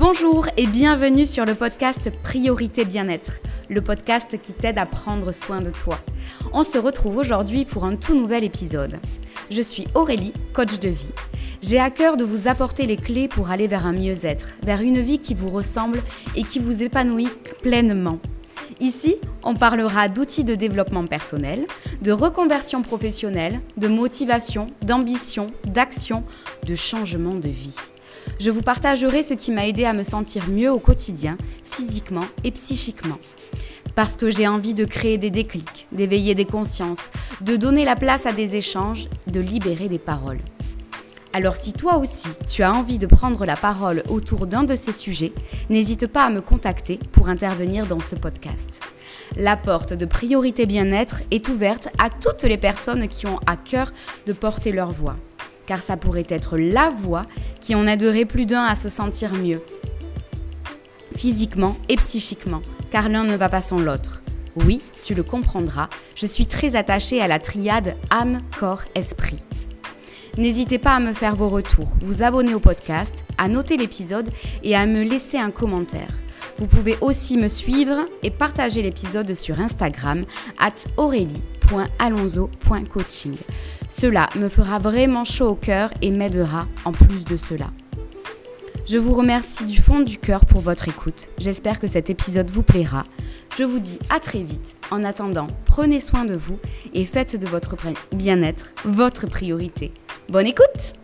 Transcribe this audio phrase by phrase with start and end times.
[0.00, 3.32] Bonjour et bienvenue sur le podcast Priorité Bien-être,
[3.68, 6.00] le podcast qui t'aide à prendre soin de toi.
[6.54, 8.98] On se retrouve aujourd'hui pour un tout nouvel épisode.
[9.50, 11.12] Je suis Aurélie, coach de vie.
[11.60, 15.00] J'ai à cœur de vous apporter les clés pour aller vers un mieux-être, vers une
[15.00, 16.02] vie qui vous ressemble
[16.34, 17.28] et qui vous épanouit
[17.60, 18.20] pleinement.
[18.80, 21.66] Ici, on parlera d'outils de développement personnel,
[22.00, 26.24] de reconversion professionnelle, de motivation, d'ambition, d'action,
[26.64, 27.76] de changement de vie.
[28.40, 32.50] Je vous partagerai ce qui m'a aidé à me sentir mieux au quotidien, physiquement et
[32.50, 33.18] psychiquement.
[33.94, 37.10] Parce que j'ai envie de créer des déclics, d'éveiller des consciences,
[37.42, 40.40] de donner la place à des échanges, de libérer des paroles.
[41.34, 44.92] Alors si toi aussi tu as envie de prendre la parole autour d'un de ces
[44.92, 45.34] sujets,
[45.68, 48.80] n'hésite pas à me contacter pour intervenir dans ce podcast.
[49.36, 53.92] La porte de priorité bien-être est ouverte à toutes les personnes qui ont à cœur
[54.26, 55.16] de porter leur voix,
[55.66, 57.26] car ça pourrait être la voix
[57.60, 59.62] qui en aiderait plus d'un à se sentir mieux,
[61.14, 64.22] physiquement et psychiquement, car l'un ne va pas sans l'autre.
[64.56, 69.38] Oui, tu le comprendras, je suis très attachée à la triade âme, corps, esprit.
[70.38, 74.30] N'hésitez pas à me faire vos retours, vous abonner au podcast, à noter l'épisode
[74.62, 76.14] et à me laisser un commentaire.
[76.58, 80.24] Vous pouvez aussi me suivre et partager l'épisode sur Instagram
[80.58, 80.74] at
[81.70, 83.36] aurélie.alonso.coaching.
[83.88, 87.70] Cela me fera vraiment chaud au cœur et m'aidera en plus de cela.
[88.86, 91.28] Je vous remercie du fond du cœur pour votre écoute.
[91.38, 93.04] J'espère que cet épisode vous plaira.
[93.56, 94.74] Je vous dis à très vite.
[94.90, 96.58] En attendant, prenez soin de vous
[96.92, 97.76] et faites de votre
[98.12, 99.92] bien-être votre priorité.
[100.28, 100.94] Bonne écoute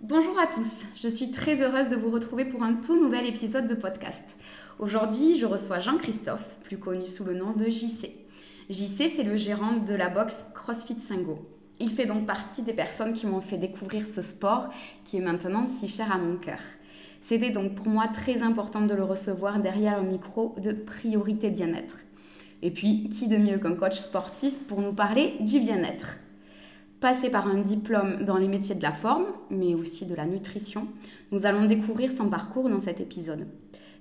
[0.00, 0.70] Bonjour à tous,
[1.02, 4.36] je suis très heureuse de vous retrouver pour un tout nouvel épisode de podcast.
[4.84, 8.10] Aujourd'hui, je reçois Jean-Christophe, plus connu sous le nom de JC.
[8.68, 11.38] JC, c'est le gérant de la boxe CrossFit Singo.
[11.80, 14.68] Il fait donc partie des personnes qui m'ont fait découvrir ce sport
[15.06, 16.58] qui est maintenant si cher à mon cœur.
[17.22, 22.04] C'était donc pour moi très important de le recevoir derrière le micro de Priorité Bien-être.
[22.60, 26.18] Et puis, qui de mieux qu'un coach sportif pour nous parler du bien-être?
[27.00, 30.88] Passé par un diplôme dans les métiers de la forme, mais aussi de la nutrition,
[31.32, 33.46] nous allons découvrir son parcours dans cet épisode.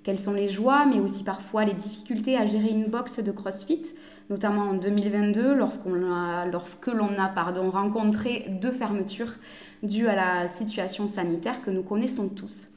[0.04, 3.84] Quelles sont les joies, mais aussi parfois les difficultés à gérer une boxe de CrossFit,
[4.30, 9.34] notamment en 2022, lorsqu'on a, lorsque l'on a pardon, rencontré deux fermetures
[9.82, 12.68] dues à la situation sanitaire que nous connaissons tous.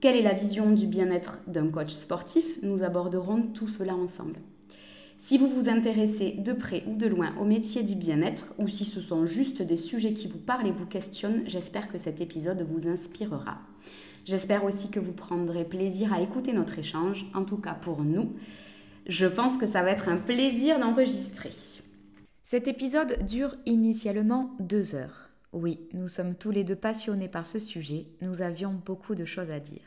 [0.00, 2.44] Quelle est la vision du bien-être d'un coach sportif?
[2.62, 4.38] Nous aborderons tout cela ensemble.
[5.18, 8.84] Si vous vous intéressez de près ou de loin au métier du bien-être, ou si
[8.84, 12.66] ce sont juste des sujets qui vous parlent et vous questionnent, j'espère que cet épisode
[12.70, 13.58] vous inspirera.
[14.30, 18.36] J'espère aussi que vous prendrez plaisir à écouter notre échange, en tout cas pour nous.
[19.08, 21.50] Je pense que ça va être un plaisir d'enregistrer.
[22.40, 25.30] Cet épisode dure initialement deux heures.
[25.52, 29.50] Oui, nous sommes tous les deux passionnés par ce sujet, nous avions beaucoup de choses
[29.50, 29.82] à dire.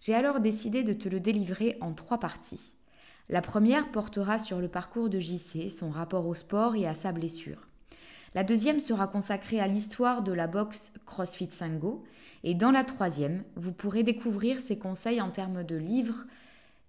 [0.00, 2.72] J'ai alors décidé de te le délivrer en trois parties.
[3.28, 7.12] La première portera sur le parcours de JC, son rapport au sport et à sa
[7.12, 7.67] blessure.
[8.34, 12.04] La deuxième sera consacrée à l'histoire de la boxe CrossFit Sango.
[12.44, 16.24] Et dans la troisième, vous pourrez découvrir ses conseils en termes de livres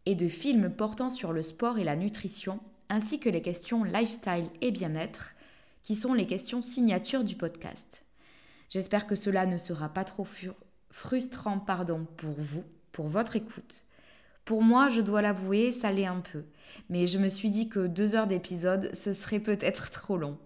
[0.05, 4.45] et de films portant sur le sport et la nutrition, ainsi que les questions lifestyle
[4.61, 5.35] et bien-être,
[5.83, 8.03] qui sont les questions signatures du podcast.
[8.69, 10.27] J'espère que cela ne sera pas trop
[10.89, 13.85] frustrant pardon, pour vous, pour votre écoute.
[14.45, 16.43] Pour moi, je dois l'avouer, ça l'est un peu.
[16.89, 20.37] Mais je me suis dit que deux heures d'épisode, ce serait peut-être trop long.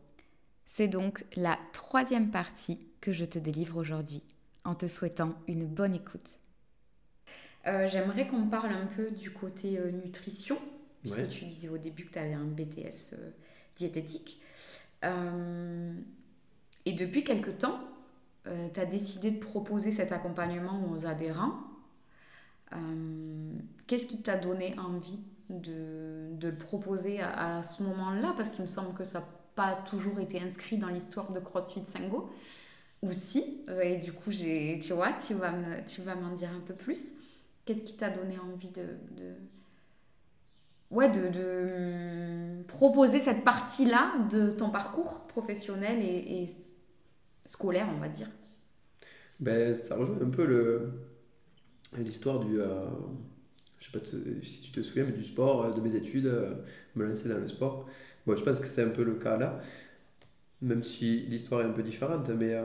[0.75, 4.23] C'est donc la troisième partie que je te délivre aujourd'hui,
[4.63, 6.39] en te souhaitant une bonne écoute.
[7.67, 10.57] Euh, j'aimerais qu'on parle un peu du côté euh, nutrition,
[11.01, 13.29] puisque tu disais au début que tu avais un BTS euh,
[13.75, 14.41] diététique.
[15.03, 17.79] et depuis quelque temps,
[18.45, 21.59] tu as décidé de proposer cet accompagnement aux adhérents
[22.75, 23.53] euh,
[23.87, 25.19] qu'est-ce qui t'a donné envie
[25.49, 28.33] de, de le proposer à, ce moment-là?
[28.35, 32.29] Parce qu'il me semble que ça pas toujours été inscrit dans l'histoire de CrossFit Sango.
[33.01, 37.07] Ou si, et du coup, tu vois, tu vas, me, m'en dire un peu plus.
[37.65, 39.33] Qu'est-ce qui t'a donné envie de, de
[40.89, 46.49] ouais, de, de, proposer cette partie-là de ton parcours professionnel et,
[47.45, 48.29] scolaire, on va dire?
[49.39, 50.93] Ben, Ça rejoint un peu
[51.97, 52.61] l'histoire du.
[52.61, 52.85] Euh,
[53.79, 54.05] je sais pas
[54.43, 56.53] si tu te souviens, mais du sport, euh, de mes études, euh,
[56.95, 57.87] me lancer dans le sport.
[58.25, 59.59] Bon, je pense que c'est un peu le cas là,
[60.61, 62.29] même si l'histoire est un peu différente.
[62.29, 62.55] Mais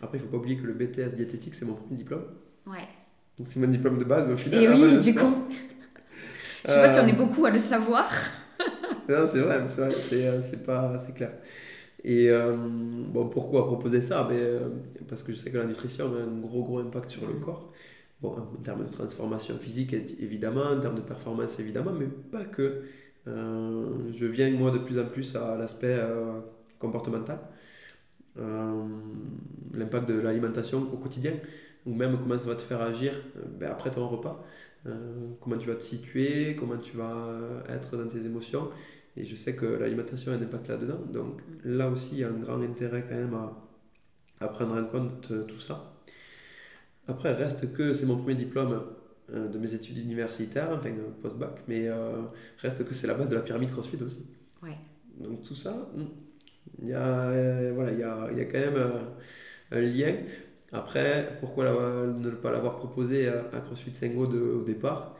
[0.00, 2.24] après, il faut pas oublier que le BTS diététique, c'est mon premier diplôme.
[2.66, 2.88] Ouais.
[3.38, 4.62] Donc c'est mon diplôme de base au final.
[4.62, 5.44] Et oui, du coup.
[6.64, 8.10] je sais pas si on est beaucoup à le savoir.
[9.08, 11.32] non, c'est vrai, c'est, c'est, pas, c'est clair.
[12.04, 12.30] Et
[13.12, 14.24] bon, pourquoi proposer ça?
[14.24, 14.72] Ben,
[15.08, 17.72] Parce que je sais que la nutrition a un gros, gros impact sur le corps.
[18.20, 22.82] Bon, en termes de transformation physique, évidemment, en termes de performance, évidemment, mais pas que.
[23.26, 26.00] Je viens, moi, de plus en plus à l'aspect
[26.78, 27.38] comportemental.
[28.36, 31.32] L'impact de l'alimentation au quotidien
[31.86, 34.44] ou même comment ça va te faire agir euh, ben, après ton repas,
[34.86, 38.70] euh, comment tu vas te situer, comment tu vas euh, être dans tes émotions.
[39.16, 41.00] Et je sais que l'alimentation a un impact là-dedans.
[41.12, 43.52] Donc là aussi, il y a un grand intérêt quand même à,
[44.40, 45.92] à prendre en compte tout ça.
[47.08, 48.82] Après, reste que c'est mon premier diplôme
[49.32, 50.90] de mes études universitaires, enfin
[51.22, 51.88] post-bac, mais
[52.58, 54.26] reste que c'est la base de la pyramide CrossFit aussi.
[54.62, 54.76] Ouais.
[55.18, 56.04] Donc tout ça, hmm,
[56.82, 58.92] il y a, voilà, il y a, il y a quand même
[59.70, 60.16] un lien.
[60.72, 61.64] Après, pourquoi
[62.06, 65.16] ne pas l'avoir proposé à, CrossFit Sengo au départ?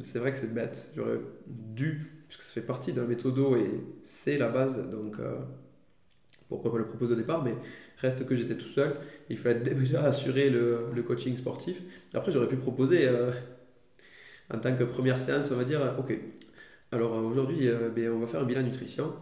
[0.00, 0.90] C'est vrai que c'est bête.
[0.96, 3.70] J'aurais dû, puisque ça fait partie d'un méthodo et
[4.02, 5.36] c'est la base, donc euh,
[6.48, 7.54] pourquoi pas le proposer au départ Mais
[8.04, 8.94] reste que j'étais tout seul.
[9.30, 11.82] Il fallait déjà assurer le, coaching sportif.
[12.14, 13.30] Après, j'aurais pu proposer euh,
[14.52, 16.18] en tant que première séance, on va dire, ok,
[16.92, 19.14] alors aujourd'hui, euh, ben, on va faire un bilan nutrition.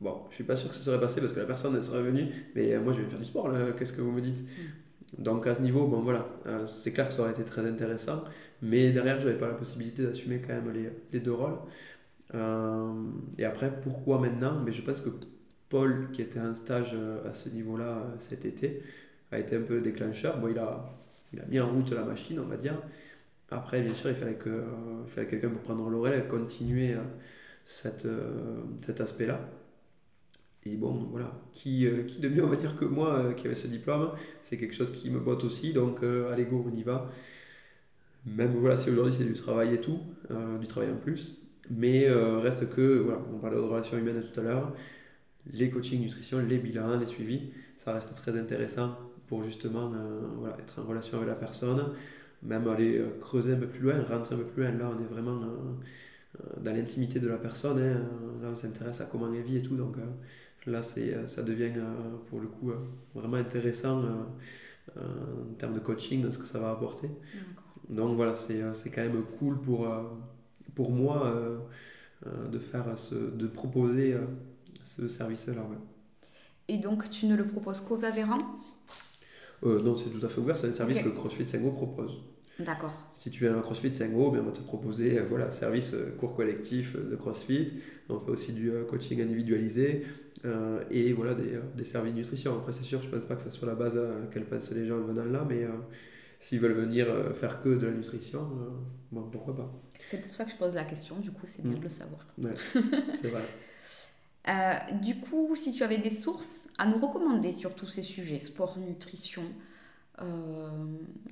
[0.00, 2.02] Bon, je suis pas sûr que ce serait passé parce que la personne elle serait
[2.02, 4.42] venue, mais moi je vais faire du sport là, qu'est-ce que vous me dites?
[4.42, 4.86] Mm.
[5.18, 8.24] Donc à ce niveau, bon voilà, euh, c'est clair que ça aurait été très intéressant,
[8.62, 11.58] mais derrière, je n'avais pas la possibilité d'assumer quand même les, les deux rôles.
[12.34, 12.92] Euh,
[13.38, 14.60] et après, pourquoi maintenant?
[14.64, 15.10] Mais je pense que
[15.68, 18.82] Paul, qui était en stage euh, à ce niveau-là cet été,
[19.32, 20.38] a été un peu déclencheur.
[20.38, 20.84] Bon, il a,
[21.32, 22.80] il a mis en route la machine, on va dire.
[23.50, 24.64] Après, bien sûr, il fallait, que,
[25.06, 26.96] il fallait quelqu'un pour prendre l'oreille et continuer
[27.64, 28.08] cette,
[28.84, 29.40] cet aspect-là.
[30.66, 33.46] Et bon, voilà, qui, euh, qui de mieux, on va dire, que moi euh, qui
[33.46, 34.10] avait ce diplôme,
[34.42, 37.08] c'est quelque chose qui me botte aussi, donc euh, allez go, on y va.
[38.26, 40.00] Même voilà, si aujourd'hui c'est du travail et tout,
[40.60, 41.36] du travail en plus,
[41.70, 44.72] mais reste que, voilà, on parlait de relations humaines tout à l'heure,
[45.52, 48.96] les coachings nutrition, les bilans, les suivis, ça reste très intéressant
[49.26, 49.92] pour justement
[50.38, 51.92] voilà, être en relation avec la personne,
[52.42, 54.72] même aller creuser un peu plus loin, rentrer un peu plus loin.
[54.72, 55.40] Là, on est vraiment
[56.58, 58.02] dans l'intimité de la personne, hein.
[58.42, 59.96] là, on s'intéresse à comment elle vit et tout, donc
[60.66, 62.76] Là, euh, ça devient euh, pour le coup euh,
[63.14, 64.02] vraiment intéressant
[64.96, 67.08] en termes de coaching, dans ce que ça va apporter.
[67.88, 69.88] Donc voilà, c'est quand même cool pour,
[70.74, 71.32] pour moi
[72.24, 74.16] de, faire ce, de proposer
[74.86, 75.66] ce service-là.
[76.68, 78.60] Et donc, tu ne le proposes qu'aux adhérents?
[79.62, 80.56] Non, c'est tout à fait ouvert.
[80.56, 82.18] C'est un service que CrossFit Sengo propose.
[82.58, 82.92] D'accord.
[83.14, 86.96] Si tu viens à CrossFit Sengo, bien, on va te proposer voilà, service cours collectif
[86.96, 87.72] de CrossFit.
[88.08, 90.04] On fait aussi du coaching individualisé.
[90.44, 92.56] Euh, et voilà des, euh, des, services nutrition.
[92.56, 94.70] Après, c'est sûr, je ne pense pas que ce soit la base à laquelle pensent
[94.72, 95.70] les gens venant là, mais euh,
[96.38, 98.46] s'ils veulent venir faire que de la nutrition,
[99.10, 99.72] bon, pourquoi pas.
[100.02, 101.78] C'est pour ça que je pose la question, du coup, c'est bien mm.
[101.78, 102.26] de le savoir.
[103.14, 103.42] c'est vrai.
[105.02, 108.78] Du coup, si tu avais des sources à nous recommander sur tous ces sujets, sport,
[108.78, 109.42] nutrition,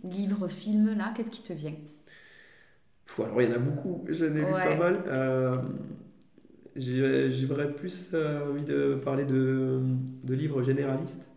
[0.03, 1.77] livres, films, là, qu'est-ce qui te vient?
[3.19, 5.05] Alors, il y en a beaucoup, j'en ai lu pas mal.
[6.77, 9.81] J'aurais plus euh, envie de parler de,
[10.25, 11.29] de, livres généralistes.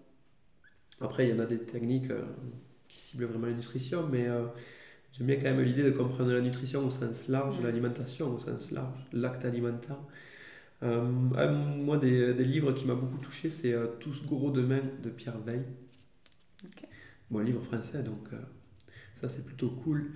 [1.00, 2.24] Après, il y en a des techniques euh,
[2.88, 4.46] qui ciblent vraiment la nutrition, mais euh,
[5.12, 8.72] j'aime bien quand même l'idée de comprendre la nutrition au sens large, l'alimentation au sens
[8.72, 10.00] large, l'acte alimentaire.
[10.82, 15.64] Moi, des, des, livres qui m'ont beaucoup touché, c'est Tous gros demain de Pierre Veil.
[17.30, 18.30] Bon, livre français, donc
[19.16, 20.12] ça c'est plutôt cool.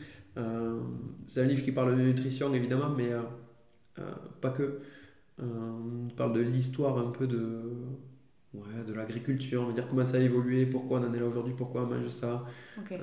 [1.28, 3.12] c'est un livre qui parle de nutrition évidemment, mais
[4.40, 4.82] pas que.
[5.42, 7.62] Euh, on parle de l'histoire un peu de,
[8.54, 11.26] ouais, de l'agriculture, on va dire comment ça a évolué, pourquoi on en est là
[11.26, 12.46] aujourd'hui, pourquoi on mange ça.
[12.92, 13.00] Euh,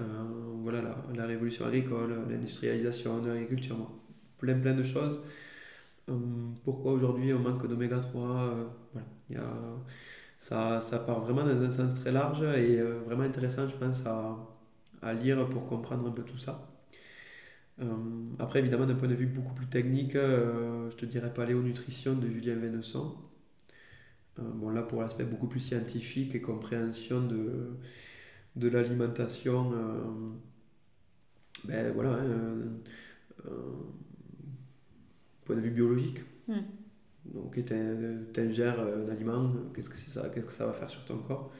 [0.62, 3.76] voilà la, la, révolution agricole, l'industrialisation de l'agriculture,
[4.38, 5.20] plein plein de choses.
[6.08, 6.12] Euh,
[6.64, 8.54] pourquoi aujourd'hui on manque d'oméga 3
[8.92, 9.06] voilà.
[9.30, 9.44] Il y a,
[10.40, 14.36] ça, ça, part vraiment dans un sens très large et vraiment intéressant, je pense, à,
[15.02, 16.68] à lire pour comprendre un peu tout ça.
[17.80, 17.86] Euh,
[18.38, 22.28] après, évidemment, d'un point de vue beaucoup plus technique, euh, je te dirais Paléonutrition de
[22.28, 23.14] Julien Vénesson.
[24.38, 27.76] Euh, bon, là, pour l'aspect beaucoup plus scientifique et compréhension de,
[28.56, 29.72] de l'alimentation,
[31.64, 33.50] ben voilà, hein,
[35.48, 36.18] point de vue biologique.
[36.46, 36.60] Hmm.
[37.24, 41.04] Donc, tu ingères un aliment, qu'est-ce que c'est ça Qu'est-ce que ça va faire sur
[41.04, 41.52] ton corps?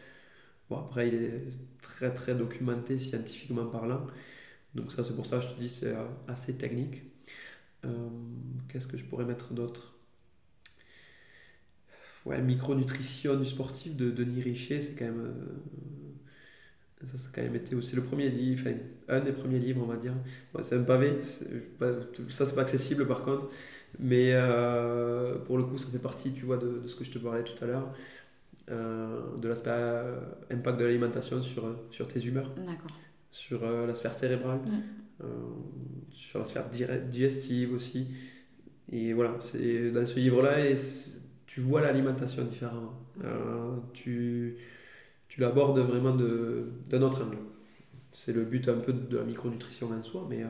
[0.69, 1.45] Bon, après, il est
[1.81, 4.07] très très documenté scientifiquement parlant.
[4.75, 7.03] Donc ça, c'est pour ça que je te dis, c'est euh, assez technique.
[7.85, 8.09] Euh,
[8.69, 9.99] qu'est-ce que je pourrais mettre d'autre?
[12.27, 15.21] Ouais, micronutrition du sportif de Denis Richer, c'est quand même...
[15.21, 16.08] Euh,
[17.07, 18.77] ça, a quand même été aussi le premier livre, enfin,
[19.09, 20.15] un des premiers livres, on va dire.
[20.63, 23.49] c'est un pavé, ça, c'est pas accessible par contre.
[23.99, 24.33] Mais
[25.47, 27.45] pour le coup, ça fait partie, tu vois, de, de ce que je te parlais
[27.45, 27.95] tout à l'heure.
[28.69, 29.71] de l'aspect
[30.51, 32.53] impact de l'alimentation sur, sur tes humeurs,
[33.31, 35.25] sur la sphère cérébrale, mm.
[36.11, 38.09] sur la sphère digestive aussi.
[38.91, 40.57] Et voilà, c'est dans ce livre-là,
[41.47, 42.99] tu vois l'alimentation différemment.
[43.93, 44.57] tu,
[45.39, 47.39] tu l'abordes vraiment d'un autre angle.
[48.11, 50.45] C'est le but un peu de la micronutrition en soi, mais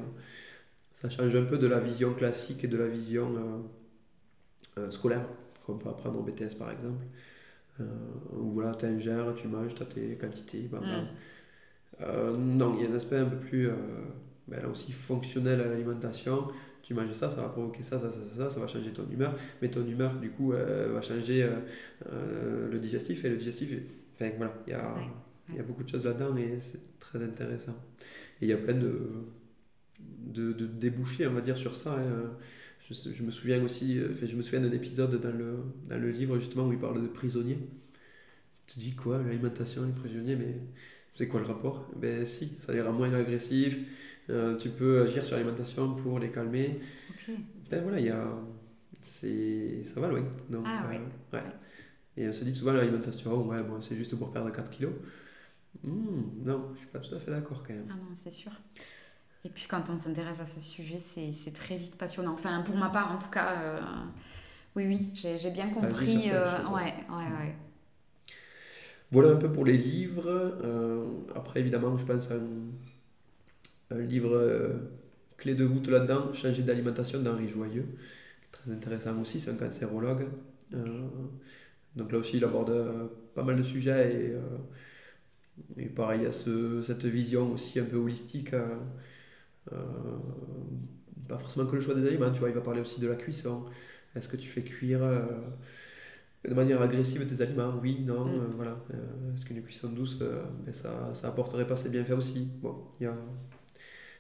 [0.95, 5.26] ça change un peu de la vision classique et de la vision euh, euh, scolaire
[5.66, 7.04] qu'on peut apprendre en BTS par exemple.
[7.80, 7.85] Euh,
[8.33, 12.37] où voilà, tu ingères, tu manges, tu as tes quantités, mm.
[12.38, 13.68] non, il y a un aspect un peu plus
[14.49, 16.49] ben là aussi fonctionnel à l'alimentation.
[16.83, 19.35] Tu manges ça, ça va provoquer ça, ça, ça, ça, ça va changer ton humeur.
[19.61, 21.47] Mais ton humeur, du coup, va changer
[22.11, 23.75] le digestif et le digestif.
[24.21, 24.95] Enfin, voilà, il y a,
[25.51, 27.77] il y a beaucoup de choses là-dedans et c'est très intéressant.
[28.41, 29.11] Et il y a plein de
[30.01, 31.95] de, de, déboucher, on va dire, sur ça.
[31.95, 32.31] Hein.
[32.91, 35.59] Je, me souviens aussi, euh, je me souviens d'un épisode dans le,
[35.89, 37.59] dans le livre justement où il parle de prisonniers.
[38.67, 40.55] Tu dis quoi, l'alimentation, les prisonniers, mais
[41.15, 41.91] c'est quoi le rapport?
[41.97, 43.79] Ben si, ça les rend moins agressifs.
[44.31, 46.81] Euh, tu peux agir sur l'alimentation pour les calmer.
[47.71, 48.27] Ben voilà, il y a,
[49.01, 50.25] c'est, ça va loin.
[50.49, 51.01] Donc, ah, ouais.
[51.35, 51.45] Euh, ouais.
[52.19, 54.93] Et on se dit souvent l'alimentation, oh, ouais, bon, c'est juste pour perdre 4 kilos.
[55.85, 57.87] Hmm, non, je suis pas tout à fait d'accord quand même.
[57.93, 58.51] Ah non, c'est sûr.
[59.45, 62.33] Et puis quand on s'intéresse à ce sujet, c'est très vite passionnant.
[62.33, 63.81] Enfin, pour ma part, en tout cas, euh,
[64.75, 66.33] oui, oui, j'ai bien compris.
[66.33, 66.45] Euh,
[66.75, 67.55] ouais, ouais, ouais.
[69.13, 70.29] Voilà un peu pour les livres.
[70.29, 71.07] Euh,
[71.37, 74.73] après, évidemment, je pense à un, un livre
[75.37, 77.87] clé de voûte là-dedans, Changer d'alimentation d'Henri Joyeux,
[78.51, 80.27] très intéressant aussi, c'est un cancérologue.
[81.97, 82.73] Donc là aussi, il aborde
[83.35, 84.35] pas mal de sujets
[85.76, 88.54] et, et pareil, il y a ce, cette vision aussi un peu holistique
[89.73, 90.18] euh,
[91.28, 93.16] pas forcément que le choix des aliments, tu vois, il va parler aussi de la
[93.16, 93.64] cuisson.
[94.14, 95.26] Est-ce que tu fais cuire euh,
[96.49, 97.75] de manière agressive tes aliments?
[97.83, 98.40] Oui, non, mm.
[98.40, 98.78] euh, voilà.
[99.35, 102.50] Est-ce qu'une cuisson douce, ben ça, ça apporterait pas ses bienfaits aussi?
[102.61, 103.16] Bon, il y a,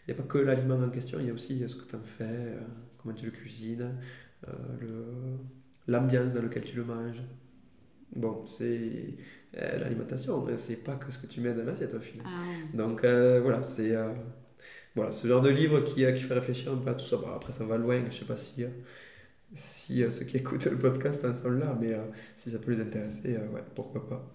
[0.08, 2.02] y a pas que l'aliment en question, il y a aussi ce que tu en
[2.02, 2.56] fais,
[2.98, 3.94] comment tu le cuisines,
[5.88, 7.22] l'ambiance dans laquelle tu le manges.
[8.16, 9.14] Bon, c'est
[9.52, 12.26] l'alimentation, c'est pas que ce que tu mets dans l'assiette au final.
[12.26, 13.94] Ah Donc voilà, c'est
[14.98, 17.16] voilà, ce genre de livre qui, euh, qui fait réfléchir un peu à tout ça.
[17.34, 18.68] après, ça va loin, je sais pas si, euh,
[19.54, 21.96] si euh, ceux qui écoutent le podcast en sont là, mais
[22.36, 24.34] si ça peut les intéresser, ouais, pourquoi pas.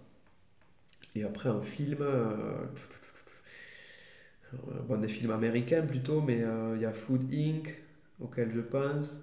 [1.16, 1.98] Et après, un film,
[4.88, 6.44] bon, des films américains plutôt, mais
[6.76, 7.76] il y a Food Inc.,
[8.20, 9.20] auquel je pense.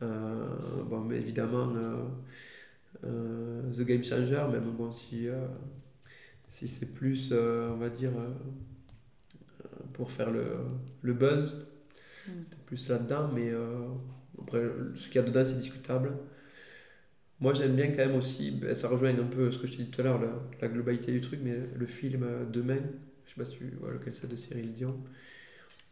[0.00, 1.72] bon, mais évidemment,
[3.02, 5.28] The Game Changer, même bon, si,
[6.50, 8.12] si c'est plus, on va dire
[9.92, 10.58] pour faire le,
[11.02, 11.68] le buzz.
[12.28, 12.42] Mm.
[12.66, 13.88] plus là-dedans, mais euh,
[14.40, 14.62] après,
[14.94, 16.12] ce qu'il y a dedans, c'est discutable.
[17.40, 19.84] Moi, j'aime bien quand même aussi, ben, ça rejoint un peu ce que je t'ai
[19.84, 20.20] dit tout à l'heure,
[20.60, 22.80] la, globalité du truc, mais le film euh, Demain,
[23.24, 25.00] je sais pas si tu vois lequel c'est de Cyril Dion.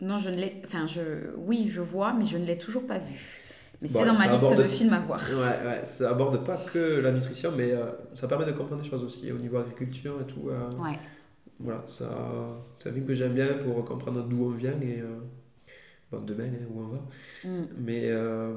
[0.01, 0.61] Non, je ne l'ai.
[0.65, 1.35] Enfin, je...
[1.37, 3.41] oui, je vois, mais je ne l'ai toujours pas vu.
[3.81, 5.21] Mais c'est dans ma liste de films à voir.
[5.29, 8.89] Ouais, ouais, ça aborde pas que la nutrition, mais euh, ça permet de comprendre des
[8.89, 10.49] choses aussi au niveau agriculture et tout.
[10.49, 10.99] ouais
[11.59, 15.21] voilà, ça, c'est un film que j'aime bien pour comprendre d'où on vient et euh,
[16.11, 16.99] bon, demain hein, où on va.
[17.45, 17.67] Mm.
[17.79, 18.55] Mais, euh,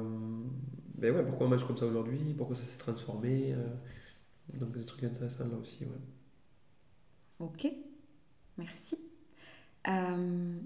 [1.01, 3.53] ouais, pourquoi on mange comme ça aujourd'hui, pourquoi ça s'est transformé.
[3.53, 3.67] Euh,
[4.55, 5.83] donc des trucs intéressants là aussi.
[5.83, 5.91] Ouais.
[7.39, 7.71] Ok,
[8.57, 8.97] merci.
[9.87, 10.59] Euh,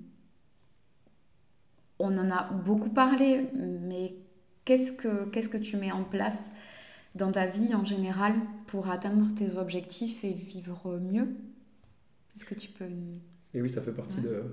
[1.99, 4.15] on en a beaucoup parlé, mais
[4.65, 6.49] qu'est-ce que, qu'est-ce que tu mets en place
[7.15, 8.33] dans ta vie en général
[8.67, 11.27] pour atteindre tes objectifs et vivre mieux?
[12.35, 12.85] Est-ce que tu peux.
[13.53, 14.43] Et oui, ça fait partie de,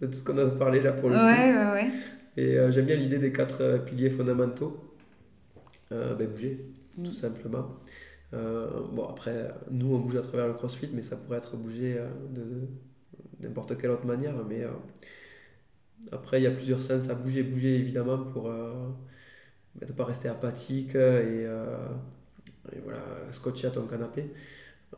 [0.00, 1.20] de, tout ce qu'on a parlé là pour le coup.
[1.20, 1.90] Ouais, ouais, ouais.
[2.36, 4.94] Et euh, j'aime bien l'idée des quatre euh, piliers fondamentaux.
[5.90, 6.64] Euh, ben, bouger,
[6.96, 7.04] mm.
[7.04, 7.78] tout simplement.
[8.32, 11.98] bon, après, nous, on bouge à travers le crossfit, mais ça pourrait être bouger
[12.30, 12.68] de,
[13.40, 14.34] n'importe quelle autre manière.
[14.48, 14.64] Mais
[16.12, 17.42] après, il y a plusieurs sens à bouger.
[17.42, 18.52] Bouger, évidemment, pour
[19.78, 21.44] ben, ne pas rester apathique et,
[22.72, 24.30] et voilà, scotcher à ton canapé.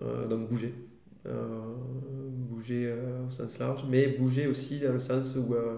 [0.00, 0.74] donc, bouger.
[1.26, 1.74] Euh,
[2.48, 5.76] bouger euh, au sens large, mais bouger aussi dans le sens où, euh,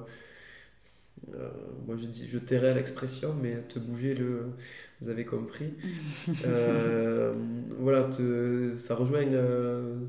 [1.84, 4.50] moi je, dis, je tairai l'expression, mais te bouger, le,
[5.00, 5.74] vous avez compris.
[7.78, 9.28] voilà, te, ça rejoint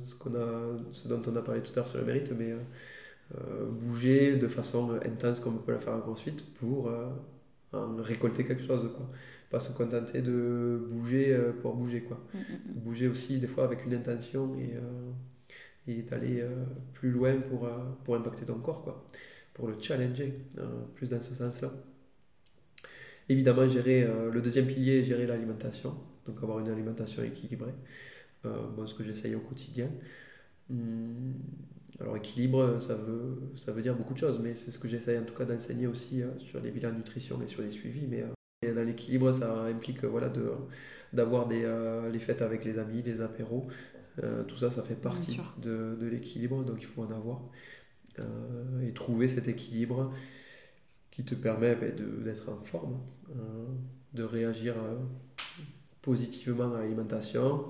[0.05, 2.53] ce, qu'on a, ce dont on a parlé tout à l'heure sur le mérite, mais
[3.71, 6.91] bouger de façon intense comme on peut la faire ensuite pour
[7.73, 8.91] récolter quelque chose.
[8.95, 9.09] Quoi
[9.53, 12.19] pas se contenter de bouger euh, pour bouger quoi.
[12.33, 12.79] Mm, mm, mm.
[12.79, 15.11] Bouger aussi des fois avec une intention et, euh,
[15.87, 17.69] et d'aller euh, plus loin pour,
[18.03, 19.05] pour impacter ton corps quoi,
[19.53, 20.33] pour le challenger
[20.95, 21.71] plus dans ce sens-là.
[23.29, 27.75] Évidemment, gérer le deuxième pilier, gérer l'alimentation, donc avoir une alimentation équilibrée.
[28.43, 29.89] bon, ce que j'essaye au quotidien.
[30.69, 31.33] Hum,
[32.03, 35.17] alors équilibre, ça veut, ça veut dire beaucoup de choses, mais c'est ce que j'essaye
[35.17, 38.07] en tout cas d'enseigner aussi sur les bilans nutrition et sur les suivis.
[38.07, 38.23] Mais
[38.73, 40.51] dans l'équilibre, ça implique voilà, de,
[41.13, 41.65] d'avoir des,
[42.11, 43.67] les fêtes avec les amis, les apéros.
[44.47, 47.41] tout ça, ça fait partie de, de l'équilibre, donc il faut en avoir.
[48.85, 50.11] et trouver cet équilibre
[51.13, 53.67] qui te permet ben, d'être en forme, euh,
[54.13, 54.97] de réagir euh,
[56.01, 57.65] positivement à l'alimentation,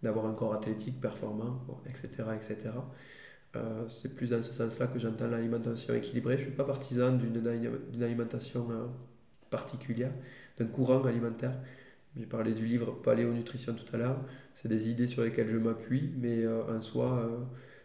[0.00, 2.08] d'avoir un corps athlétique performant, etc.
[2.36, 2.70] etc.
[3.56, 6.36] Euh, c'est plus dans ce sens-là que j'entends l'alimentation équilibrée.
[6.36, 8.66] Je ne suis pas partisan d'une alimentation
[9.50, 10.12] particulière,
[10.58, 11.54] d'un courant alimentaire.
[12.16, 14.18] J'ai parlé du livre Paléonutrition tout à l'heure.
[14.54, 17.28] C'est des idées sur lesquelles je m'appuie, mais en soi,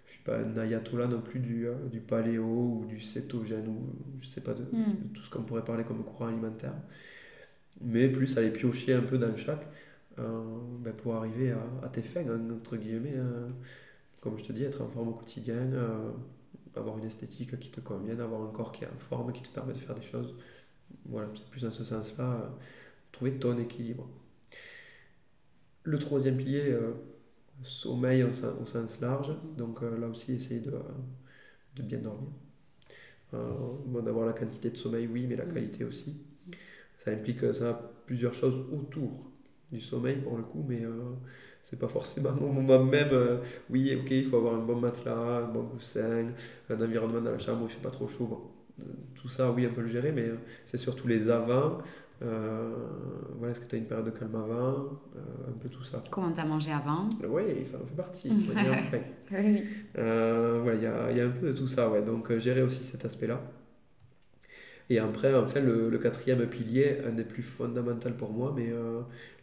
[0.10, 3.94] je suis pas un ayatollah non plus du, euh, du paléo ou du cétogène ou
[4.22, 5.12] je sais pas de, hmm.
[5.14, 6.74] tout ce qu'on pourrait parler comme courant alimentaire.
[7.82, 9.68] Mais plus aller piocher un peu dans chaque
[10.18, 10.42] euh,
[10.80, 13.18] ben pour arriver à, tes fins, entre guillemets.
[13.18, 13.54] Hein.
[14.22, 16.12] Comme je te dis, être en forme au quotidien, euh,
[16.76, 19.50] avoir une esthétique qui te convienne, avoir un corps qui est en forme, qui te
[19.50, 20.36] permet de faire des choses.
[21.06, 22.52] Voilà, c'est plus dans ce sens-là,
[23.12, 24.08] trouver ton équilibre.
[25.84, 26.76] Le troisième pilier,
[27.64, 29.32] sommeil au, sens large.
[29.58, 30.74] Donc euh, là aussi, essayer de,
[31.76, 32.30] de bien dormir.
[33.34, 35.54] Euh, d'avoir la quantité de sommeil, oui, mais la mm.
[35.54, 36.18] qualité aussi.
[36.98, 39.32] Ça implique ça plusieurs choses autour
[39.72, 41.14] du sommeil pour le coup, mais euh,
[41.62, 43.10] c'est pas forcément au moment même.
[43.70, 46.28] oui, ok, il faut avoir un bon matelas, un bon coussin,
[46.70, 48.52] un environnement dans la chambre où il fait pas trop chaud.
[49.16, 50.30] tout ça, oui, on peut le gérer, mais
[50.66, 51.80] c'est surtout les avant,
[52.22, 52.76] euh,
[53.38, 56.02] voilà, est-ce que tu as une période de calme avant euh, Un peu tout ça.
[56.10, 57.00] Comment tu as mangé avant?
[57.28, 58.30] Oui, ça en fait partie.
[59.32, 59.64] oui.
[59.98, 62.02] Euh, voilà, il y a, y a, un peu de tout ça, ouais.
[62.02, 63.42] Donc gérer aussi cet aspect-là.
[64.90, 68.72] Et après, enfin, le, le, quatrième pilier, un des plus fondamentaux pour moi, mais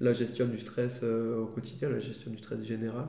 [0.01, 3.07] la gestion du stress au quotidien, la gestion du stress général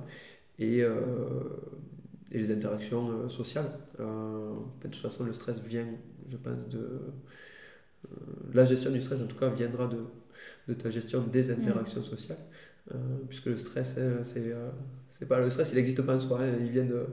[0.59, 3.71] et, et les interactions sociales.
[3.97, 5.87] de toute façon, le stress vient,
[6.27, 6.99] je pense, de
[8.05, 8.15] euh,
[8.53, 9.97] la gestion du stress, en tout cas, viendra de,
[10.67, 12.37] de ta gestion des interactions sociales.
[12.93, 12.97] Euh,
[13.27, 14.69] puisque le stress, hein, c'est euh,
[15.11, 17.05] c'est pas le stress, il n'existe pas en soi, hein, il vient de,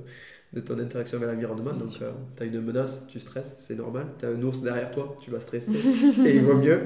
[0.55, 1.73] de, ton interaction avec l'environnement.
[1.73, 4.07] Donc, tu as une menace, tu stresses, c'est normal.
[4.19, 5.73] Tu as un ours derrière toi, tu vas stresser
[6.27, 6.83] et il vaut mieux.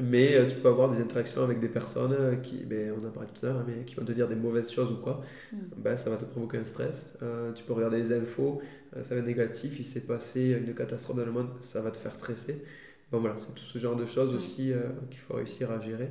[0.00, 3.44] Mais tu peux avoir des interactions avec des personnes qui, ben, on en parlé tout
[3.44, 5.22] à l'heure, mais qui vont te dire des mauvaises choses ou quoi.
[5.52, 5.56] Mm.
[5.78, 7.06] Ben, ça va te provoquer un stress.
[7.54, 8.60] tu peux regarder les infos,
[9.02, 11.98] ça va être négatif, il s'est passé une catastrophe dans le monde, ça va te
[11.98, 12.62] faire stresser.
[13.10, 16.10] Bon, voilà, c'est tout ce genre de choses aussi euh, qu'il faut réussir à gérer.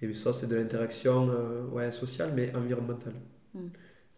[0.00, 3.14] Et ça, c'est de l'interaction euh, ouais, sociale, mais environnementale.
[3.54, 3.66] Mm.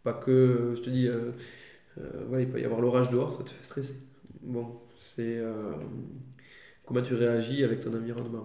[0.03, 1.33] Pas que, je te dis, euh,
[2.29, 3.97] voilà, il peut y avoir l'orage dehors, ça te fait stresser.
[4.43, 5.41] Bon, c'est
[6.85, 8.45] comment tu réagis avec ton environnement.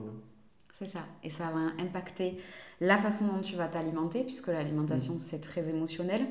[0.74, 1.06] C'est ça.
[1.24, 2.38] Et ça va impacter
[2.82, 5.20] la façon dont tu vas t'alimenter, puisque l'alimentation, mm.
[5.20, 6.28] c'est très émotionnel.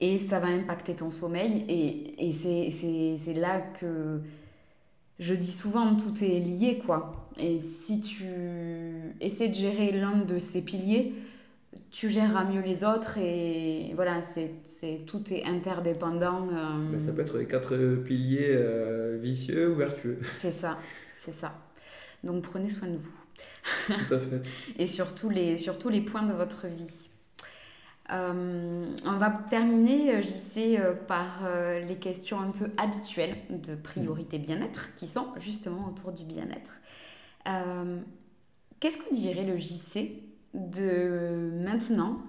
[0.00, 1.64] Et ça va impacter ton sommeil.
[1.68, 4.20] Et, et c'est là que
[5.18, 7.12] je dis souvent, tout est lié, quoi.
[7.38, 8.26] Et si tu
[9.20, 11.12] essaies de gérer l'un de ces piliers,
[11.90, 14.52] tu géreras mieux les autres et voilà, c'est,
[15.06, 16.48] tout est interdépendant.
[16.50, 16.98] Euh.
[16.98, 20.18] ça peut être les quatre piliers euh, vicieux ou vertueux.
[20.30, 20.78] C'est ça,
[21.24, 21.54] c'est ça.
[22.24, 23.94] Donc prenez soin de vous.
[23.94, 24.42] Tout à fait.
[24.78, 27.08] et surtout les, surtout les points de votre vie.
[28.10, 31.48] Euh, on va terminer, euh, j'y sais, par
[31.86, 36.80] les questions un peu habituelles de priorité bien-être, qui sont justement autour du bien-être.
[38.80, 42.22] Qu'est-ce que dirait le JC de maintenant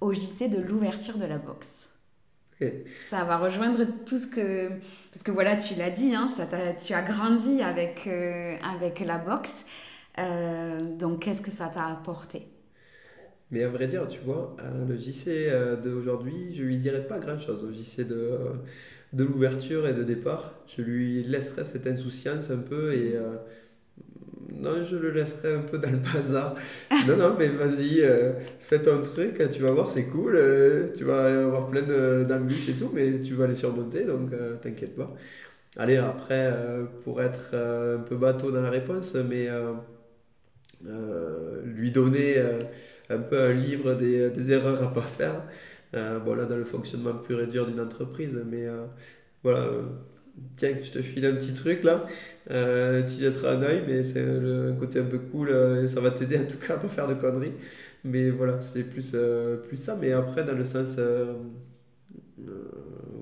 [0.00, 1.88] au JC de l'ouverture de la boxe
[3.00, 4.68] Ça va rejoindre tout ce que...
[5.12, 8.08] Parce que voilà, tu l'as dit, hein, ça tu as grandi avec,
[8.62, 9.64] avec la boxe.
[10.98, 12.48] donc, qu'est-ce que ça t'a apporté?
[13.50, 14.56] Mais à vrai dire, tu vois,
[14.88, 17.62] le JC euh, d'aujourd'hui, je lui dirais pas grand-chose.
[17.64, 18.52] Au JC de, euh,
[19.12, 23.16] de l'ouverture et de départ, je lui laisserais cette insouciance un peu et...
[24.54, 26.54] Euh, non, je le laisserai un peu dans le bazar.
[27.06, 28.02] non, non, mais vas-y,
[28.60, 30.38] fais ton truc, tu vas voir, c'est cool.
[30.96, 35.14] tu vas avoir plein d'embûches et tout, mais tu vas les surmonter, donc t'inquiète pas.
[35.76, 36.52] Allez, après,
[37.02, 39.48] pour être un peu bateau dans la réponse, mais
[41.64, 42.36] lui donner
[43.10, 45.42] un peu un livre des, erreurs à pas faire.
[45.94, 48.86] Euh, bon, là, dans le fonctionnement pur et dur d'une entreprise, mais euh,
[49.42, 49.82] voilà, euh,
[50.56, 52.06] tiens, je te file un petit truc là,
[52.48, 55.50] tu jetteras un oeil, mais c'est un côté un peu cool,
[55.84, 57.52] et ça va t'aider en tout cas à pas faire de conneries.
[58.04, 59.16] Mais voilà, c'est plus,
[59.66, 60.98] plus ça, mais après, dans le sens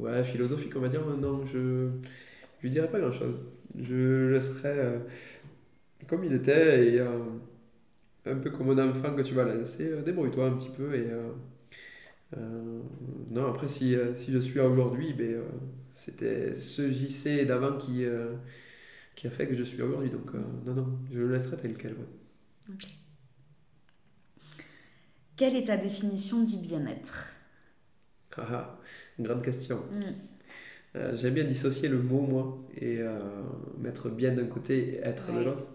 [0.01, 1.88] ouais, philosophique, on va dire, non, je
[2.62, 3.44] lui dirais pas grand chose.
[3.79, 5.01] Je laisserai
[6.09, 7.01] comme il était et
[8.27, 11.07] un peu comme un enfant que tu vas lancer, euh, débrouille-toi un petit peu et,
[12.37, 12.81] euh,
[13.31, 15.40] non, après, si, si je suis là aujourd'hui, ben,
[15.94, 18.05] c'était ce JC d'avant qui,
[19.14, 20.11] qui a fait que je suis aujourd'hui.
[20.11, 21.96] Donc, non, non, je le laisserai tel quel.
[25.37, 27.33] Quelle est ta définition du bien-être?
[28.37, 28.78] Ah, ah,
[29.18, 29.78] Une grande question.
[29.90, 30.02] Mm.
[30.94, 33.18] Euh, j'aime bien dissocier le mot, moi, et euh,
[33.78, 35.66] mettre bien d'un côté et être de l'autre.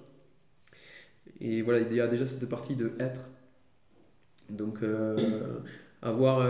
[1.39, 3.21] Et voilà, il y a déjà cette partie de être.
[4.49, 5.59] Donc, euh,
[6.01, 6.47] avoir.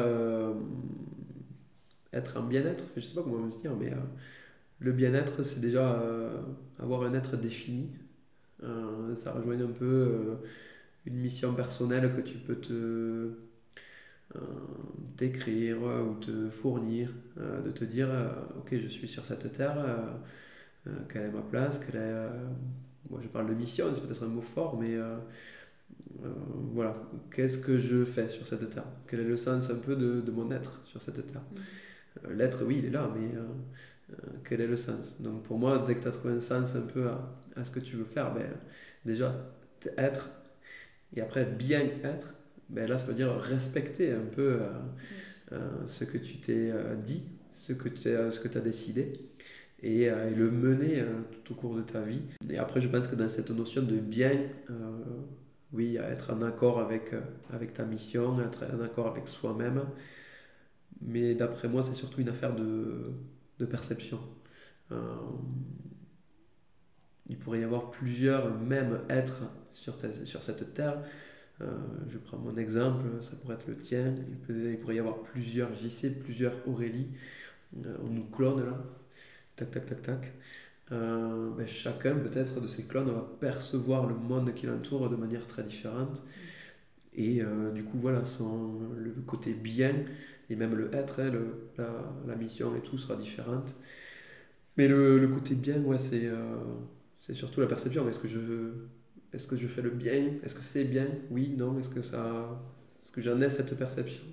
[2.17, 3.93] Être un bien-être, je sais pas comment me dire, mais
[4.79, 6.01] le bien-être, c'est déjà
[6.79, 7.89] avoir un être défini.
[9.15, 10.37] ça rejoint un peu
[11.05, 13.31] une mission personnelle que tu peux te
[14.35, 14.39] euh,
[15.15, 19.77] t'écrire ou te fournir, euh, de te dire euh, ok je suis sur cette terre,
[21.09, 22.29] quelle est ma place, quelle est
[23.09, 24.97] moi je parle de mission, c'est peut-être un mot fort, mais
[26.73, 26.95] voilà,
[27.31, 28.85] qu'est-ce que je fais sur cette terre?
[29.07, 31.41] Quel est le sens un peu de, de mon être sur cette terre?
[31.41, 31.59] Mm.
[32.29, 33.29] L'être, oui, il est là, mais
[34.43, 35.21] quel est le sens?
[35.21, 37.71] Donc pour moi, dès que tu as trouvé un sens un peu à, à, ce
[37.71, 38.47] que tu veux faire, ben,
[39.05, 39.35] déjà,
[39.97, 40.29] être,
[41.15, 42.35] et après bien être,
[42.69, 44.69] ben là ça veut dire respecter un peu euh,
[45.53, 49.13] euh, ce que tu t'es euh, dit, ce que tu as décidé
[49.81, 51.03] et, le mener
[51.43, 52.21] tout au cours de ta vie.
[52.49, 54.31] Et après je pense que dans cette notion de bien,
[55.71, 57.13] oui, être en accord avec,
[57.51, 59.81] avec ta mission, être en accord avec soi-même,
[61.01, 63.13] mais d'après moi c'est surtout une affaire de,
[63.59, 64.19] de perception.
[67.29, 71.03] il pourrait y avoir plusieurs mêmes êtres sur, sur cette terre,
[71.61, 71.65] euh,
[72.07, 74.13] je prends mon exemple, ça pourrait être le tien.
[74.49, 77.07] Il, pourrait y avoir plusieurs JC, plusieurs Aurélie.
[77.85, 78.77] Euh, on nous clone là.
[79.55, 80.33] Tac, tac, tac, tac.
[80.91, 85.47] Euh, ben, chacun peut-être de ces clones va percevoir le monde qui l'entoure de manière
[85.47, 86.23] très différente.
[87.19, 87.41] Et
[87.73, 89.95] du coup, voilà, son, le côté bien
[90.49, 91.31] et même le être, hein,
[91.77, 91.89] la,
[92.25, 93.75] la, mission et tout sera différente.
[94.77, 96.29] Mais le, le côté bien, ouais, c'est
[97.19, 98.07] c'est surtout la perception.
[98.07, 98.39] Est-ce que je
[99.33, 100.33] est-ce que je fais le bien?
[100.43, 101.07] Est-ce que c'est bien?
[101.31, 101.99] Oui, non Est-ce que.
[101.99, 104.23] Est-ce que j'en ai cette perception?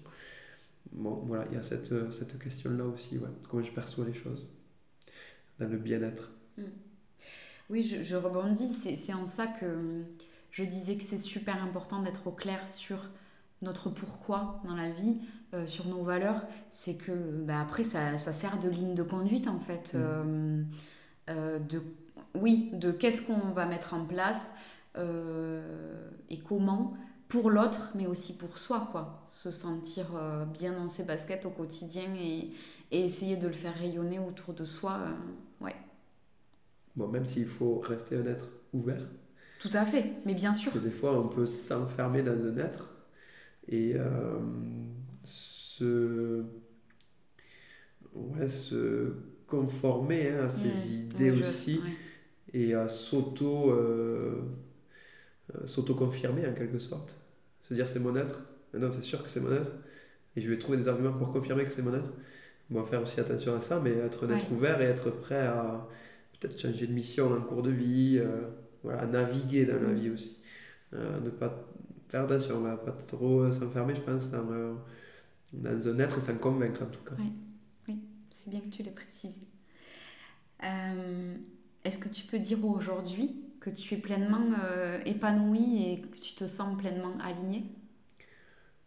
[0.92, 3.29] Bon, voilà, il y a cette, cette question-là aussi, ouais.
[3.48, 4.48] comment je perçois les choses,
[5.59, 6.31] dans le bien-être.
[6.57, 6.62] Hmm.
[7.70, 10.05] Oui, je, je rebondis, c'est en ça que
[10.50, 13.09] je disais que c'est super important d'être au clair sur
[13.64, 15.18] notre pourquoi dans la vie,
[15.55, 16.42] euh, sur nos valeurs.
[16.70, 19.94] C'est que bah, après, ça, ça, sert de ligne de conduite, en fait.
[19.94, 19.98] Hmm.
[20.00, 20.62] Euh,
[21.31, 21.83] euh, de,
[22.35, 24.50] oui, de qu'est-ce qu'on va mettre en place,
[24.96, 26.94] et comment
[27.29, 29.24] pour l'autre, mais aussi pour soi, quoi.
[29.29, 30.07] Se sentir
[30.53, 32.53] bien dans ses baskets au quotidien et,
[32.92, 35.00] et, essayer de le faire rayonner autour de soi.
[35.61, 35.74] Ouais.
[36.94, 39.05] Bon, même s'il faut rester un être ouvert.
[39.59, 40.72] Tout à fait, mais bien sûr.
[40.72, 42.93] des fois, on peut s'enfermer dans un être
[43.68, 43.96] et
[45.24, 46.44] se,
[48.14, 49.12] ouais, se
[49.46, 51.11] conformer hein, à ses mmh.
[51.11, 51.81] idées aussi
[52.53, 53.72] et à s'auto
[55.53, 57.16] euh, s'auto-confirmer en quelque sorte.
[57.62, 58.42] Se dire c'est mon être.
[58.72, 59.72] Non, c'est sûr que c'est mon être.
[60.37, 62.11] Et je vais trouver des arguments pour confirmer que c'est mon être.
[62.70, 65.46] On va faire aussi attention à ça, mais être un être ouvert et être prêt
[65.46, 65.87] à
[66.33, 68.48] peut-être changer de mission en cours de vie, euh,
[68.83, 70.38] voilà, à naviguer dans la vie aussi.
[70.94, 71.68] Euh, ne pas
[72.14, 74.77] faire attention, va pas trop s'enfermer, je pense, dans,
[75.53, 77.16] dans un être et s'en convaincre en tout cas.
[77.18, 77.33] Oui,
[77.88, 77.98] oui.
[78.31, 79.35] c'est bien que tu l'aies précisé.
[81.85, 86.35] Est-ce que tu peux dire aujourd'hui que tu es pleinement euh, épanoui et que tu
[86.35, 87.64] te sens pleinement aligné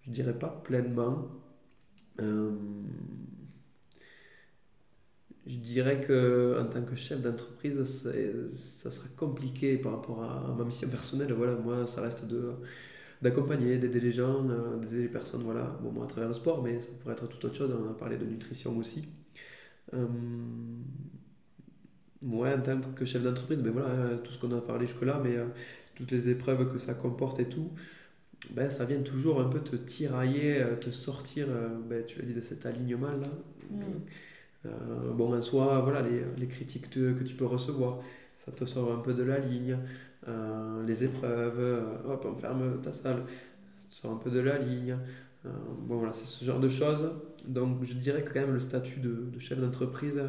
[0.01, 1.27] Je dirais pas pleinement.
[2.21, 2.51] Euh,
[5.45, 10.63] je dirais que en tant que chef d'entreprise, ça, sera compliqué par rapport à ma
[10.63, 11.33] mission personnelle.
[11.33, 12.53] Voilà, moi, ça reste de
[13.21, 16.61] d'accompagner, d'aider les gens, euh, d'aider les personnes, voilà, bon, moi à travers le sport,
[16.63, 19.07] mais ça pourrait être tout autre chose, on a parlé de nutrition aussi.
[22.21, 25.21] Moi, en tant que chef d'entreprise, ben voilà, hein, tout ce qu'on a parlé jusque-là,
[25.23, 25.45] mais euh,
[25.95, 27.71] toutes les épreuves que ça comporte et tout,
[28.51, 32.25] ben, ça vient toujours un peu te tirailler, euh, te sortir, euh, ben, tu l'as
[32.25, 33.29] dit, de cet alignement-là.
[33.69, 35.13] Mm.
[35.13, 37.99] bon, en soi, voilà, les, les critiques que tu peux recevoir,
[38.37, 39.77] ça te sort un peu de la ligne.
[40.85, 43.23] Les épreuves, hop, on ferme ta salle,
[43.89, 44.97] sort un peu de la ligne.
[45.43, 47.11] bon, voilà, c'est ce genre de choses.
[47.45, 50.21] Donc, je dirais que quand même le statut de, chef d'entreprise,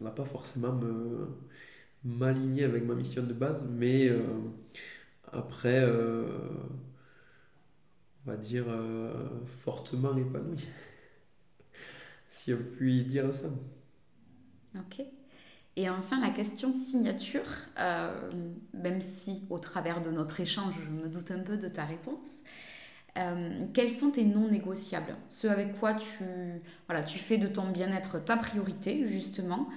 [0.00, 1.28] va pas forcément me
[2.04, 4.22] m'aligner avec ma mission de base, mais euh,
[5.32, 6.26] après, euh,
[8.26, 10.66] on va dire euh, fortement épanoui,
[12.28, 13.48] si on peut dire ça.
[14.78, 15.04] Ok.
[15.76, 17.46] Et enfin, la question signature,
[18.74, 22.26] même si au travers de notre échange, je me doute un peu de ta réponse,
[23.72, 25.16] quels sont tes non négociables?
[25.28, 26.24] Ce avec quoi tu,
[26.86, 29.68] voilà, tu fais de ton bien-être ta priorité, justement.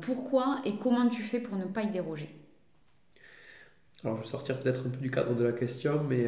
[0.00, 2.34] pourquoi et comment tu fais pour ne pas y déroger?
[4.02, 6.26] Alors, je vais sortir peut-être un peu du cadre de la question, mais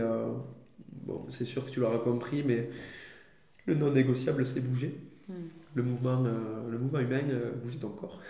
[1.06, 2.68] bon, c'est sûr que tu l'auras compris, mais
[3.66, 4.98] le non négociable, c'est bouger.
[5.28, 5.34] Hmm.
[5.74, 8.20] Le, mouvement, euh, le mouvement humain, euh, bouger ton corps.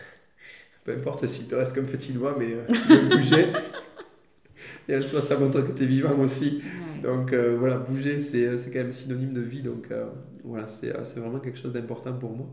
[0.87, 3.49] Peu importe s'il te reste qu'un petit doigt, mais euh, bouger.
[4.89, 6.63] Et en soi, ça montre que tu es vivant aussi.
[7.03, 9.61] Donc voilà, bouger, c'est quand même synonyme de vie.
[9.61, 9.89] Donc
[10.45, 12.47] voilà, c'est vraiment quelque chose d'important pour moi.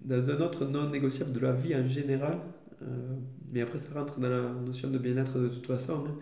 [0.00, 2.38] dans un autre non négociable de la vie en général,
[3.52, 6.14] mais après ça rentre dans la notion de bien-être de toute façon, hein,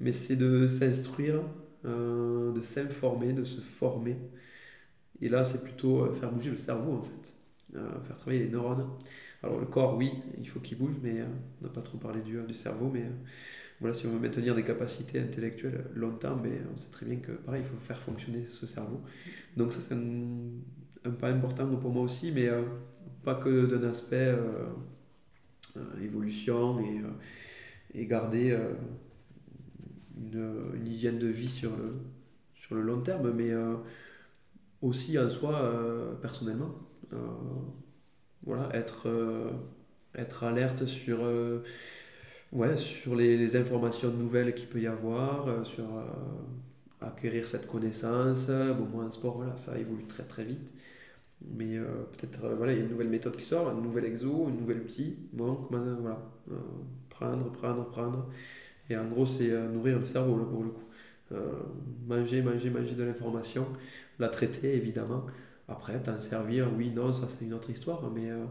[0.00, 1.42] mais c'est de s'instruire,
[1.84, 4.16] euh, de s'informer, de se former.
[5.20, 7.39] Et là, c'est plutôt euh, faire bouger le cerveau, en fait, euh,
[7.72, 8.88] faire travailler les neurones.
[9.42, 11.22] Alors le corps, oui, il faut qu'il bouge, mais
[11.60, 13.04] on n'a pas trop parlé du, du cerveau, mais
[13.80, 17.32] voilà, si on veut maintenir des capacités intellectuelles longtemps, mais on sait très bien que
[17.32, 19.00] pareil, il faut faire fonctionner ce cerveau.
[19.56, 22.48] Donc ça, c'est un, pas important pour moi aussi, mais
[23.24, 24.34] pas que d'un aspect
[26.02, 27.00] évolution et,
[27.94, 28.58] et garder
[30.20, 31.94] une, hygiène de vie sur le,
[32.54, 33.76] sur le long terme, mais euh,
[34.82, 36.74] aussi à soi euh, personnellement.
[37.12, 37.16] Euh,
[38.44, 39.08] voilà, être,
[40.14, 41.20] être alerte sur,
[42.52, 45.84] ouais, sur les, informations nouvelles qu'il peut y avoir, sur
[47.02, 48.46] acquérir cette connaissance.
[48.46, 50.72] Bon, moi, en sport, voilà, ça évolue très très vite.
[51.42, 54.52] Mais peut-être, voilà, il y a une nouvelle méthode qui sort, un nouvel exo, un
[54.58, 55.18] nouvel outil.
[55.32, 56.22] Bon, voilà,
[57.10, 58.26] prendre, prendre, prendre.
[58.90, 60.84] Et en gros, c'est euh, nourrir le cerveau pour le coup.
[61.32, 61.62] Euh,
[62.08, 63.66] manger, manger, manger de l'information,
[64.18, 65.26] la traiter évidemment.
[65.70, 68.44] Après, t'en servir, oui, non, ça c'est une autre histoire, mais euh,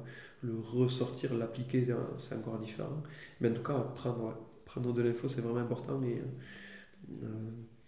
[0.44, 1.86] le ressortir, l'appliquer,
[2.20, 3.04] c'est encore différent.
[3.42, 5.98] Mais en tout cas, prendre, prendre de l'info, c'est vraiment important.
[6.00, 6.22] Mais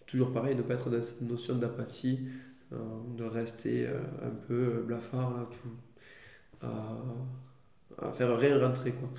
[0.06, 2.20] toujours pareil, ne pas être dans cette notion d'apathie,
[2.72, 5.50] de rester un peu blafard,
[6.62, 8.91] à faire rien rentrer.
[8.94, 9.10] Quoi.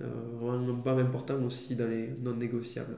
[0.00, 0.06] Euh,
[0.40, 2.96] vraiment pas important aussi dans les non négociables.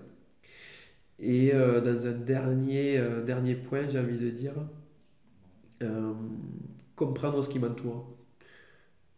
[1.18, 4.54] Et euh, dans un dernier, euh, dernier point, j'ai envie de dire,
[6.94, 8.06] comprendre ce qui m'entoure.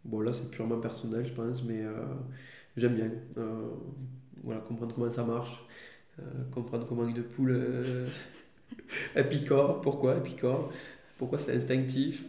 [0.05, 1.83] Bon, là, c'est purement personnel, je pense, mais
[2.77, 3.11] j'aime bien.
[4.42, 5.64] voilà, comprendre comment ça marche,
[6.53, 7.61] comprendre comment une poule
[9.14, 10.73] elle picore, pourquoi elle picore,
[11.18, 12.25] pourquoi c'est instinctif.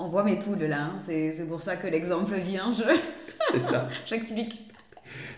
[0.00, 0.98] On voit mes poules là, hein.
[1.00, 2.72] c'est pour ça que l'exemple vient.
[2.72, 2.84] Je...
[3.52, 3.88] C'est ça.
[4.06, 4.60] J'explique.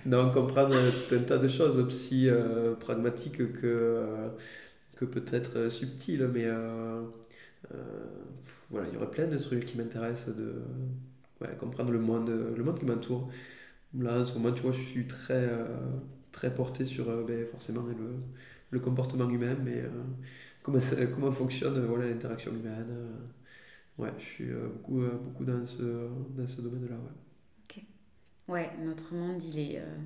[0.04, 0.74] Donc, comprendre
[1.08, 4.28] tout un tas de choses aussi euh, pragmatiques que, euh,
[4.96, 6.46] que peut-être euh, subtiles, mais
[8.70, 10.62] voilà, il y aurait plein de trucs qui m'intéressent de
[11.58, 13.28] comprendre le monde, le monde qui m'entoure.
[13.98, 15.48] Là, en ce moment, tu vois, je suis très,
[16.32, 17.94] très porté sur ben, forcément le,
[18.70, 19.82] le, comportement humain, mais
[20.62, 20.78] comment,
[21.14, 22.86] comment fonctionne voilà, l'interaction humaine.
[23.98, 26.96] ouais, je suis beaucoup, beaucoup dans ce, dans ce domaine-là.
[26.96, 27.20] Ouais.
[28.50, 29.96] Ouais, notre monde, il est, euh,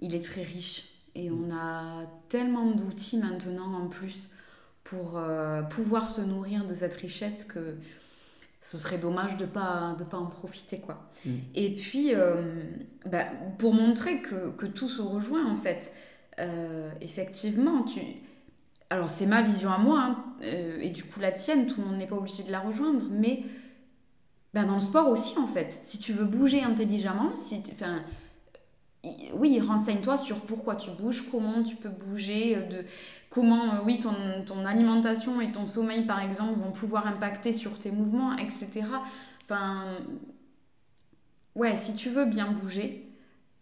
[0.00, 0.84] il est très riche.
[1.14, 4.28] Et on a tellement d'outils maintenant en plus
[4.90, 7.76] pour euh, pouvoir se nourrir de cette richesse que
[8.60, 10.78] ce serait dommage de ne pas, de pas en profiter.
[10.78, 11.06] quoi.
[11.24, 11.30] Mm.
[11.54, 12.62] Et puis, euh,
[13.06, 13.26] bah,
[13.58, 15.92] pour montrer que, que, tout se rejoint, en fait,
[17.00, 18.00] effectivement, tu...
[18.90, 21.98] Alors, c'est ma vision à moi, hein, et du coup la tienne, tout le monde
[21.98, 23.42] n'est pas obligé de la rejoindre, mais
[24.54, 25.78] ben dans le sport aussi en fait.
[25.82, 28.02] Si tu veux bouger intelligemment, si enfin,
[29.34, 32.84] oui, renseigne-toi sur pourquoi tu bouges, comment tu peux bouger, euh, de
[33.30, 37.78] comment euh, oui ton, ton, alimentation et ton sommeil par exemple vont pouvoir impacter sur
[37.78, 38.82] tes mouvements, etc.
[39.44, 39.98] Enfin,
[41.54, 43.08] ouais, si tu veux bien bouger,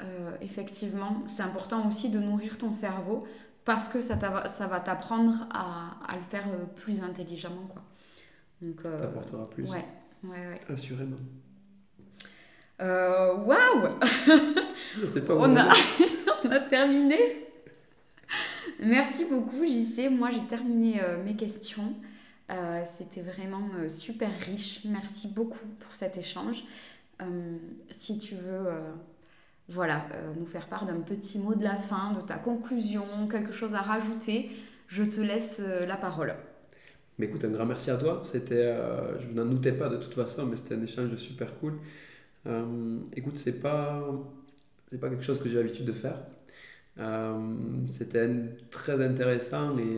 [0.00, 3.26] euh, effectivement, c'est important aussi de nourrir ton cerveau
[3.64, 6.46] parce que ça, ça va t'apprendre à, à, le faire
[6.76, 7.82] plus intelligemment quoi.
[8.62, 8.82] Donc,
[9.50, 9.70] plus.
[9.70, 9.84] Ouais.
[10.24, 11.16] Ouais, Assurément.
[12.80, 13.88] Euh, waouh
[15.26, 15.72] pas on, a...
[16.44, 17.16] on a terminé.
[18.80, 20.10] Merci beaucoup, JC.
[20.10, 21.94] Moi, j'ai terminé euh, mes questions.
[22.50, 24.82] Euh, c'était vraiment super riche.
[24.84, 26.64] Merci beaucoup pour cet échange.
[27.90, 28.68] si tu veux
[29.68, 30.06] voilà,
[30.38, 33.80] nous faire part d'un petit mot de la fin, de ta conclusion, quelque chose à
[33.80, 34.50] rajouter,
[34.86, 36.36] je te laisse la parole.
[37.18, 38.20] Mais écoute, un grand merci à toi.
[38.22, 38.76] C'était,
[39.18, 41.80] je n'en doutais pas de toute façon, mais c'était un échange super cool.
[42.46, 44.04] Euh, écoute, c'est pas,
[44.90, 46.22] c'est pas quelque chose que j'ai l'habitude de faire.
[46.98, 47.34] Euh,
[47.86, 48.30] c'était
[48.70, 49.96] très intéressant et,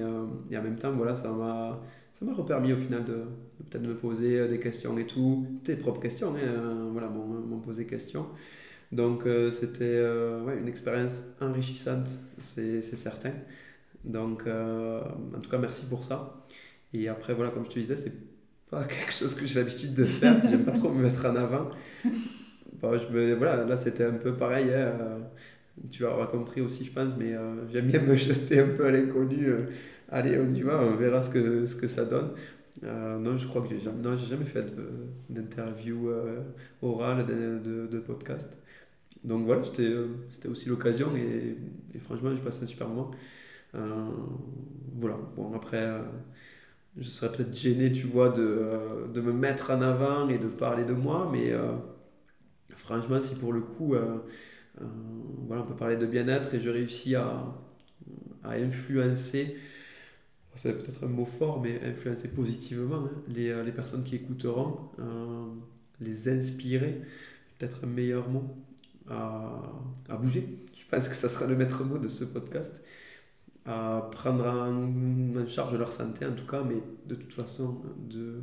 [0.51, 1.81] et, en même temps, voilà, ça m'a,
[2.15, 3.25] ça m'a repermis au final de,
[3.71, 8.27] peut-être me poser des questions et tout, tes propres questions, hein, voilà, m'ont posé questions.
[8.91, 10.01] Donc c'était
[10.45, 12.09] ouais, une expérience enrichissante,
[12.41, 13.33] c'est, c'est certain.
[14.05, 16.41] Donc, en tout cas, merci pour ça.
[16.93, 18.15] Et après, voilà, comme je te disais, c'est
[18.71, 20.41] pas quelque chose que j'ai l'habitude de faire.
[20.49, 21.71] J'aime pas trop me mettre en avant.
[22.83, 24.73] Me, voilà, là, c'était un peu pareil.
[24.73, 24.93] Hein,
[25.91, 27.35] tu l'auras compris aussi, je pense, mais
[27.73, 29.49] j'aime bien me jeter un peu à l'inconnu.
[30.11, 32.31] allez, on y va, on verra ce que, ça donne.
[32.85, 34.75] Euh, non, je crois que j'ai jamais, jamais fait
[35.29, 36.43] d'interview euh,
[36.83, 38.49] orale, de, de, podcast.
[39.25, 40.09] Donc voilà, c'était euh,
[40.49, 41.57] aussi l'occasion et,
[42.05, 43.11] franchement, j'ai passé un super moment.
[44.95, 46.01] voilà, bon, après,
[46.97, 50.85] je serais peut-être gêné, tu vois, de, de, me mettre en avant et de parler
[50.85, 51.53] de moi, mais
[52.79, 53.95] franchement, si pour le coup,
[55.47, 57.45] voilà, on peut parler de bien-être et je réussis à,
[58.45, 59.57] influencer
[60.59, 63.23] c'est peut-être un mot fort, mais influencer positivement hein.
[63.29, 65.47] les, euh, les, personnes qui écouteront, euh,
[66.01, 67.01] les inspirer,
[67.57, 68.57] peut-être un meilleur mot,
[69.09, 69.63] à,
[70.09, 70.59] à, bouger.
[70.77, 72.83] Je pense que ça sera le maître mot de ce podcast,
[73.67, 78.41] à prendre en, charge leur santé en tout cas, mais de toute façon, de,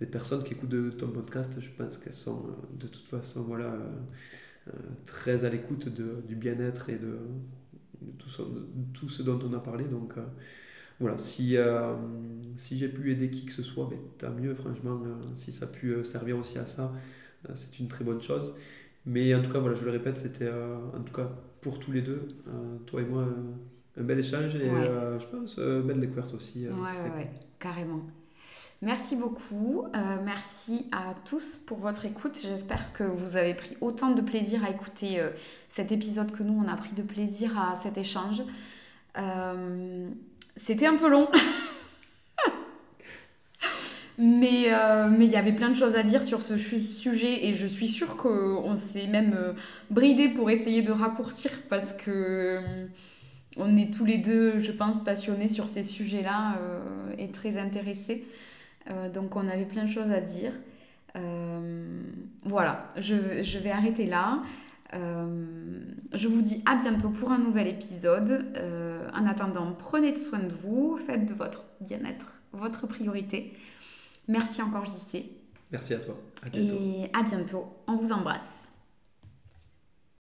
[0.00, 3.42] des personnes qui écoutent de ton podcast, je pense qu'elles sont euh, de toute façon
[3.42, 3.74] voilà,
[5.04, 7.18] très à l'écoute du bien-être et de,
[8.18, 8.42] tout, ce,
[8.92, 9.84] tout, ce, dont on a parlé.
[9.84, 10.14] Donc,
[10.98, 11.94] voilà, si, euh,
[12.56, 15.66] si j'ai pu aider qui que ce soit, ben, tant mieux, franchement, euh, si ça
[15.66, 16.92] a pu euh, servir aussi à ça,
[17.54, 18.54] c'est une très bonne chose.
[19.04, 21.30] Mais en tout cas, voilà, je le répète, c'était en tout cas
[21.60, 22.26] pour tous les deux,
[22.86, 23.24] toi et moi,
[23.96, 26.66] un bel échange et je pense belle découverte aussi.
[26.66, 27.30] ouais, ouais,
[27.60, 28.00] carrément.
[28.82, 29.86] Merci beaucoup.
[30.24, 32.38] merci à tous pour votre écoute.
[32.42, 35.20] J'espère que vous avez pris autant de plaisir à écouter
[35.68, 38.42] cet épisode que nous, on a pris de plaisir à cet échange.
[40.56, 41.28] C'était un peu long.
[44.18, 47.66] mais euh, il y avait plein de choses à dire sur ce sujet et je
[47.66, 49.52] suis sûre qu'on s'est même euh,
[49.90, 52.86] bridé pour essayer de raccourcir parce que euh,
[53.58, 56.58] on est tous les deux, je pense, passionnés sur ces sujets-là
[57.16, 58.26] et très intéressés.
[59.12, 60.52] Donc on avait plein de choses à dire.
[62.44, 64.42] voilà, je, je, vais arrêter là.
[64.92, 68.46] je vous dis à bientôt pour un nouvel épisode
[69.14, 73.52] en attendant, prenez soin de vous, faites de votre bien-être votre priorité.
[74.28, 75.24] Merci encore JC.
[75.70, 76.16] Merci à toi.
[76.54, 77.66] Et à bientôt.
[77.86, 78.65] On vous embrasse.